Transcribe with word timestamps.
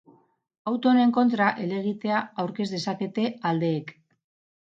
Auto 0.69 0.89
honen 0.91 1.11
kontra 1.17 1.49
helegitea 1.65 2.21
aurkez 2.45 2.67
dezakete 2.73 3.27
aldeek. 3.51 3.93